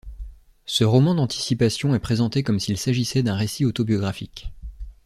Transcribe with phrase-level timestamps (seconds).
[0.65, 4.51] Ce roman d’anticipation est présenté comme s’il s’agissait d’un récit autobiographique.